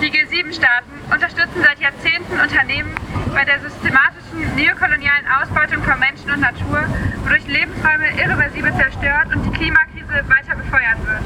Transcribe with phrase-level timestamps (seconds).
[0.00, 2.94] Die G7-Staaten unterstützen seit Jahrzehnten Unternehmen
[3.34, 6.88] bei der systematischen neokolonialen Ausbeutung von Menschen und Natur,
[7.22, 11.24] wodurch Lebensräume irreversibel zerstört und die Klimakrise weiter befeuert wird.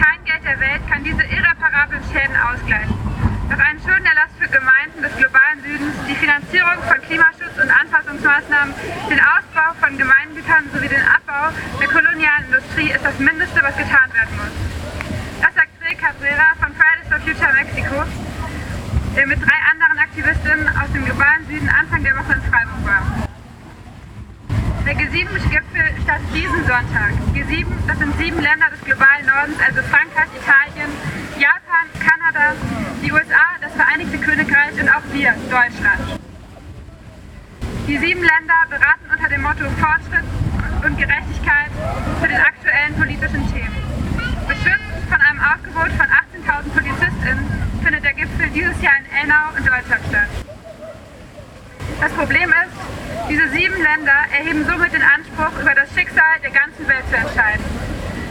[0.00, 2.96] Kein Geld der Welt kann diese irreparablen Schäden ausgleichen.
[3.52, 8.72] Doch einen Schuldenerlass für Gemeinden des globalen Südens, die Finanzierung von Klimaschutz und Anpassungsmaßnahmen,
[9.10, 14.08] den Ausbau von Gemeingütern sowie den Abbau der kolonialen Industrie ist das Mindeste, was getan
[14.16, 14.56] werden muss.
[15.40, 18.04] Das sagt Phil Cabrera von Fridays for Future Mexico,
[19.20, 23.28] der mit drei anderen Aktivistinnen aus dem globalen Süden Anfang der Woche in Freiburg war.
[24.86, 27.12] Der G7-Gipfel startet diesen Sonntag.
[27.36, 30.88] G7, das sind sieben Länder des globalen Nordens, also Frankreich, Italien,
[31.36, 32.56] Japan, Kanada,
[33.04, 36.00] die USA, das Vereinigte Königreich und auch wir, Deutschland.
[37.86, 40.24] Die sieben Länder beraten unter dem Motto Fortschritt
[40.80, 41.68] und Gerechtigkeit
[42.22, 43.76] zu den aktuellen politischen Themen.
[44.48, 46.09] Beschützt von einem Aufgebot von 18.000 PolizistInnen
[48.50, 50.28] findet dieses Jahr in Elnau in Deutschland statt.
[52.00, 52.76] Das Problem ist,
[53.28, 57.64] diese sieben Länder erheben somit den Anspruch, über das Schicksal der ganzen Welt zu entscheiden.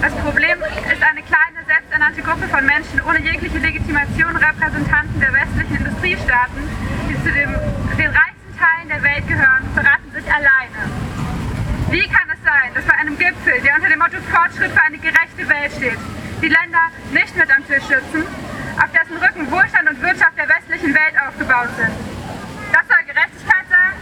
[0.00, 5.76] Das Problem ist eine kleine, selbsternannte Gruppe von Menschen ohne jegliche Legitimation, Repräsentanten der westlichen
[5.76, 6.60] Industriestaaten,
[7.08, 7.50] die zu dem,
[7.96, 10.80] den reichsten Teilen der Welt gehören, beraten sich alleine.
[11.90, 14.98] Wie kann es sein, dass bei einem Gipfel, der unter dem Motto Fortschritt für eine
[14.98, 15.98] gerechte Welt steht,
[16.42, 18.26] die Länder nicht mit am Tisch sitzen,
[18.76, 19.73] auf dessen Rücken der
[20.84, 21.92] westlichen Welt aufgebaut sind?
[22.72, 23.94] Das soll Gerechtigkeit sein?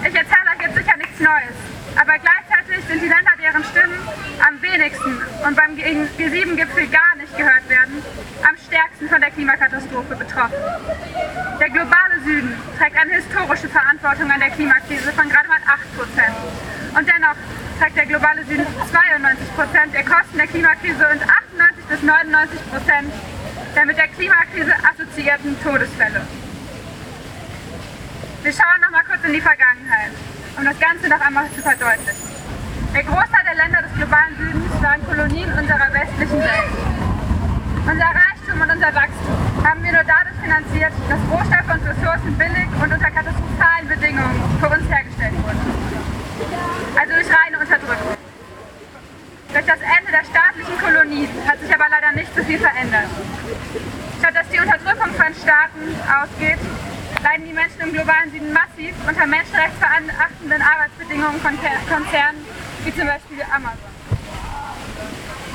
[0.00, 1.56] Ich erzähle euch jetzt sicher nichts Neues.
[1.96, 3.98] Aber gleichzeitig sind die Länder, deren Stimmen
[4.46, 8.02] am wenigsten und beim G7-Gipfel gar nicht gehört werden,
[8.46, 10.54] am stärksten von der Klimakatastrophe betroffen.
[11.58, 16.36] Der globale Süden trägt eine historische Verantwortung an der Klimakrise von gerade mal 8 Prozent.
[16.96, 17.36] Und dennoch
[17.80, 23.12] trägt der globale Süden 92 Prozent der Kosten der Klimakrise und 98 bis 99 Prozent
[23.74, 26.20] der mit der Klimakrise assoziierten Todesfälle.
[28.42, 30.12] Wir schauen noch mal kurz in die Vergangenheit
[30.60, 32.28] um das Ganze noch einmal zu verdeutlichen.
[32.94, 36.72] Der Großteil der Länder des globalen Südens waren Kolonien unserer westlichen Welt.
[37.86, 42.68] Unser Reichtum und unser Wachstum haben wir nur dadurch finanziert, dass Rohstoffe und Ressourcen billig
[42.76, 45.60] und unter katastrophalen Bedingungen für uns hergestellt wurden.
[46.98, 48.19] Also durch reine Unterdrückung.
[49.60, 53.12] Durch das Ende der staatlichen Kolonien hat sich aber leider nicht so viel verändert.
[54.18, 56.56] Statt dass die Unterdrückung von Staaten ausgeht,
[57.22, 62.40] leiden die Menschen im globalen Süden massiv unter menschenrechtsverachtenden Arbeitsbedingungen von Konzernen
[62.88, 63.92] wie zum Beispiel Amazon.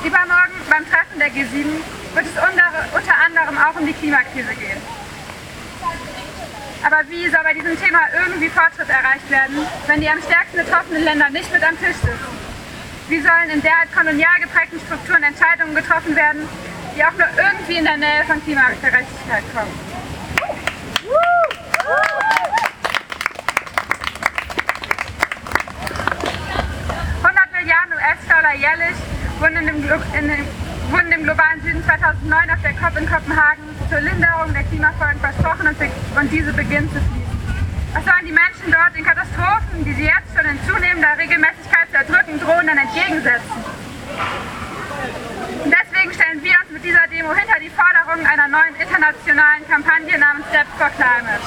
[0.06, 1.66] Übermorgen beim Treffen der G7
[2.14, 4.78] wird es unter anderem auch um die Klimakrise gehen.
[6.86, 11.02] Aber wie soll bei diesem Thema irgendwie Fortschritt erreicht werden, wenn die am stärksten betroffenen
[11.02, 12.45] Länder nicht mit am Tisch sitzen?
[13.08, 16.48] Wie sollen in derart kolonial geprägten Strukturen Entscheidungen getroffen werden,
[16.96, 19.70] die auch nur irgendwie in der Nähe von Klimagerechtigkeit kommen?
[27.22, 28.96] 100 Milliarden US-Dollar jährlich
[29.38, 29.76] wurden, in dem,
[30.18, 30.46] in dem,
[30.90, 35.68] wurden dem globalen Süden 2009 auf der COP in Kopenhagen zur Linderung der Klimafolgen versprochen
[35.68, 37.25] und, und diese beginnt zu fließen.
[37.94, 41.96] Was sollen die Menschen dort den Katastrophen, die sie jetzt schon in zunehmender Regelmäßigkeit zu
[41.96, 43.64] erdrücken drohen, dann entgegensetzen?
[45.64, 50.18] Und deswegen stellen wir uns mit dieser Demo hinter die Forderung einer neuen internationalen Kampagne
[50.18, 51.42] namens Steps for Climate.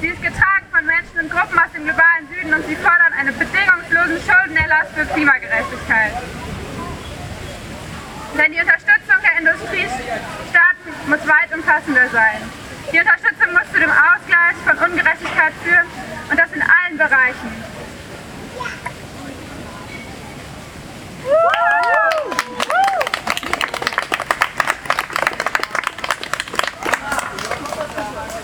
[0.00, 3.36] Sie ist getragen von Menschen und Gruppen aus dem globalen Süden und sie fordern einen
[3.38, 6.12] bedingungslosen Schuldenerlass für Klimagerechtigkeit.
[8.36, 12.61] Denn die Unterstützung der Industriestaaten muss weit umfassender sein.
[12.90, 15.86] Die Unterstützung muss zu dem Ausgleich von Ungerechtigkeit führen
[16.30, 17.64] und das in allen Bereichen.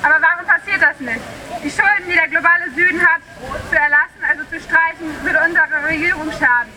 [0.02, 1.20] Aber warum passiert das nicht?
[1.64, 3.20] Die Schulden, die der globale Süden hat,
[3.68, 6.72] zu erlassen, also zu streichen, würde unserer Regierung schaden.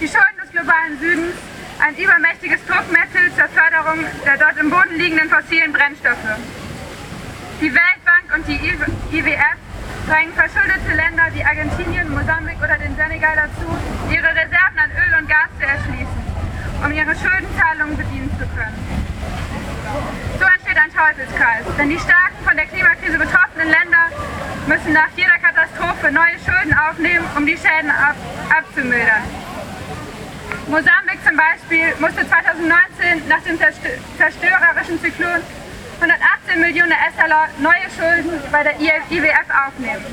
[0.00, 1.36] Die Schulden des globalen Südens,
[1.80, 6.36] ein übermächtiges Druckmittel zur Förderung der dort im Boden liegenden fossilen Brennstoffe.
[7.60, 8.56] Die Weltbank und die
[9.16, 9.58] IWF
[10.08, 13.66] drängen verschuldete Länder wie Argentinien, Mosambik oder den Senegal dazu,
[14.10, 16.20] ihre Reserven an Öl und Gas zu erschließen,
[16.84, 18.78] um ihre Schuldenzahlungen bedienen zu können.
[20.38, 24.10] So entsteht ein Teufelskreis, denn die starken von der Klimakrise betroffenen Länder
[24.66, 28.16] müssen nach jeder Katastrophe neue Schulden aufnehmen, um die Schäden ab
[28.50, 29.45] abzumildern.
[30.66, 35.40] Mosambik zum Beispiel musste 2019 nach dem zerstörerischen Zyklon
[36.00, 40.04] 118 Millionen US-Dollar neue Schulden bei der IWF aufnehmen.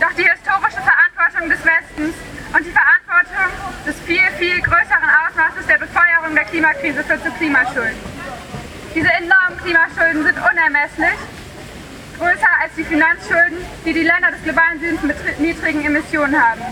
[0.00, 2.14] Doch die historische Verantwortung des Westens
[2.54, 3.50] und die Verantwortung
[3.84, 7.98] des viel, viel größeren Ausmaßes der Befeuerung der Klimakrise führt zu Klimaschulden.
[8.94, 11.18] Diese enormen Klimaschulden sind unermesslich,
[12.16, 16.62] größer als die Finanzschulden, die die Länder des globalen Südens mit niedrigen Emissionen haben.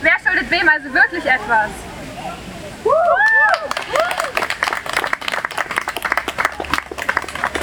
[0.00, 1.70] Wer schuldet wem also wirklich etwas?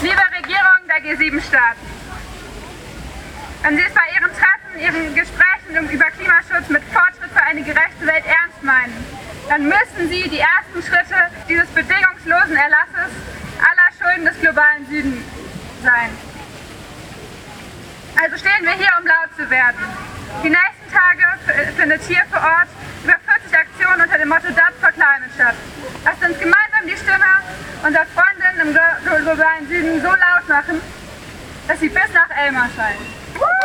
[0.02, 1.80] Liebe Regierung der G7-Staaten,
[3.64, 8.06] wenn Sie es bei Ihren Treffen, Ihren Gesprächen über Klimaschutz mit Fortschritt für eine gerechte
[8.06, 9.06] Welt ernst meinen,
[9.48, 11.16] dann müssen Sie die ersten Schritte
[11.48, 13.14] dieses bedingungslosen Erlasses
[13.60, 15.24] aller Schulden des globalen Südens
[15.84, 16.10] sein.
[18.22, 20.15] Also stehen wir hier, um laut zu werden.
[20.44, 21.24] Die nächsten Tage
[21.78, 22.68] findet hier vor Ort
[23.04, 24.48] über 40 Aktionen unter dem Motto
[24.80, 25.56] for Climate statt.
[26.04, 27.26] Lasst uns gemeinsam die Stimme
[27.84, 30.82] unserer Freundinnen im globalen Süden so laut machen,
[31.68, 33.65] dass sie bis nach Elmar schallt.